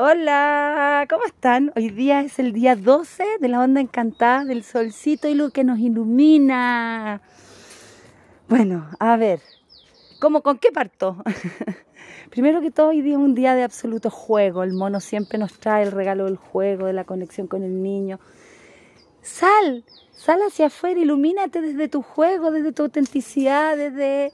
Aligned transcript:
Hola, 0.00 1.08
¿cómo 1.10 1.24
están? 1.24 1.72
Hoy 1.74 1.88
día 1.88 2.20
es 2.20 2.38
el 2.38 2.52
día 2.52 2.76
12 2.76 3.24
de 3.40 3.48
la 3.48 3.58
onda 3.58 3.80
encantada 3.80 4.44
del 4.44 4.62
solcito 4.62 5.26
y 5.26 5.34
lo 5.34 5.50
que 5.50 5.64
nos 5.64 5.80
ilumina. 5.80 7.20
Bueno, 8.48 8.88
a 9.00 9.16
ver, 9.16 9.40
¿cómo, 10.20 10.42
¿con 10.42 10.58
qué 10.58 10.70
parto? 10.70 11.16
Primero 12.30 12.60
que 12.60 12.70
todo, 12.70 12.90
hoy 12.90 13.02
día 13.02 13.14
es 13.14 13.18
un 13.18 13.34
día 13.34 13.56
de 13.56 13.64
absoluto 13.64 14.08
juego. 14.08 14.62
El 14.62 14.72
mono 14.72 15.00
siempre 15.00 15.36
nos 15.36 15.58
trae 15.58 15.82
el 15.82 15.90
regalo 15.90 16.26
del 16.26 16.36
juego, 16.36 16.86
de 16.86 16.92
la 16.92 17.02
conexión 17.02 17.48
con 17.48 17.64
el 17.64 17.82
niño. 17.82 18.20
Sal, 19.20 19.82
sal 20.12 20.38
hacia 20.46 20.66
afuera, 20.66 21.00
ilumínate 21.00 21.60
desde 21.60 21.88
tu 21.88 22.02
juego, 22.02 22.52
desde 22.52 22.70
tu 22.70 22.84
autenticidad, 22.84 23.76
desde 23.76 24.32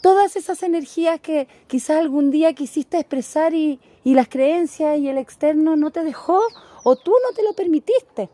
todas 0.00 0.36
esas 0.36 0.62
energías 0.62 1.20
que 1.20 1.48
quizás 1.66 1.98
algún 1.98 2.30
día 2.30 2.52
quisiste 2.52 2.98
expresar 2.98 3.54
y, 3.54 3.80
las 4.04 4.28
creencias 4.28 4.98
y 4.98 5.08
el 5.08 5.18
externo 5.18 5.76
no 5.76 5.90
te 5.90 6.02
dejó 6.02 6.40
o 6.82 6.96
tú 6.96 7.12
no 7.22 7.36
te 7.36 7.42
lo 7.42 7.52
permitiste. 7.52 8.30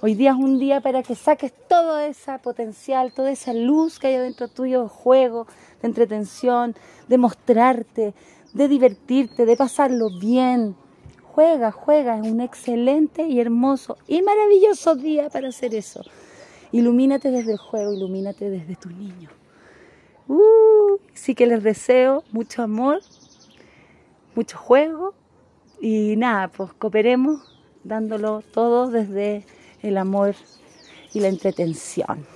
Hoy 0.00 0.14
día 0.14 0.30
es 0.30 0.36
un 0.36 0.60
día 0.60 0.80
para 0.80 1.02
que 1.02 1.16
saques 1.16 1.52
todo 1.68 1.98
ese 1.98 2.38
potencial, 2.38 3.12
toda 3.12 3.32
esa 3.32 3.52
luz 3.52 3.98
que 3.98 4.06
hay 4.08 4.18
dentro 4.18 4.46
tuyo 4.46 4.84
de 4.84 4.88
juego, 4.88 5.48
de 5.80 5.88
entretención, 5.88 6.76
de 7.08 7.18
mostrarte, 7.18 8.14
de 8.52 8.68
divertirte, 8.68 9.44
de 9.44 9.56
pasarlo 9.56 10.08
bien. 10.20 10.76
Juega, 11.32 11.72
juega, 11.72 12.18
es 12.18 12.30
un 12.30 12.40
excelente 12.40 13.26
y 13.26 13.40
hermoso 13.40 13.96
y 14.06 14.22
maravilloso 14.22 14.94
día 14.94 15.30
para 15.30 15.48
hacer 15.48 15.74
eso. 15.74 16.04
Ilumínate 16.70 17.30
desde 17.30 17.52
el 17.52 17.58
juego, 17.58 17.92
ilumínate 17.92 18.50
desde 18.50 18.76
tu 18.76 18.88
niño. 18.88 19.41
Uh, 21.12 21.18
sí 21.18 21.34
que 21.34 21.46
les 21.46 21.62
deseo 21.62 22.24
mucho 22.32 22.62
amor, 22.62 23.00
mucho 24.34 24.58
juego 24.58 25.14
y 25.80 26.16
nada, 26.16 26.48
pues 26.48 26.72
cooperemos 26.74 27.40
dándolo 27.84 28.42
todo 28.52 28.90
desde 28.90 29.44
el 29.82 29.98
amor 29.98 30.34
y 31.12 31.20
la 31.20 31.28
entretención. 31.28 32.26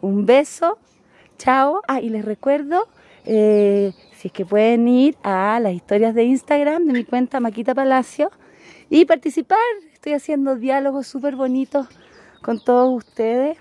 Un 0.00 0.26
beso, 0.26 0.78
chao. 1.38 1.82
Ah, 1.86 2.00
y 2.00 2.08
les 2.08 2.24
recuerdo, 2.24 2.88
eh, 3.24 3.92
si 4.14 4.28
es 4.28 4.32
que 4.32 4.44
pueden 4.44 4.88
ir 4.88 5.16
a 5.22 5.60
las 5.60 5.72
historias 5.72 6.14
de 6.14 6.24
Instagram 6.24 6.86
de 6.86 6.92
mi 6.92 7.04
cuenta 7.04 7.40
Maquita 7.40 7.74
Palacio 7.74 8.30
y 8.90 9.04
participar. 9.04 9.58
Estoy 9.92 10.14
haciendo 10.14 10.56
diálogos 10.56 11.06
súper 11.06 11.36
bonitos 11.36 11.86
con 12.42 12.58
todos 12.58 12.92
ustedes 12.92 13.58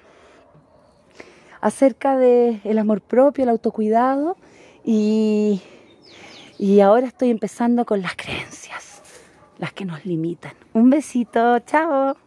acerca 1.61 2.17
del 2.17 2.59
el 2.63 2.79
amor 2.79 3.01
propio, 3.01 3.43
el 3.43 3.49
autocuidado 3.49 4.35
y, 4.83 5.61
y 6.57 6.81
ahora 6.81 7.07
estoy 7.07 7.29
empezando 7.29 7.85
con 7.85 8.01
las 8.01 8.15
creencias, 8.15 9.01
las 9.59 9.71
que 9.71 9.85
nos 9.85 10.05
limitan. 10.05 10.53
Un 10.73 10.89
besito, 10.89 11.59
chao. 11.59 12.17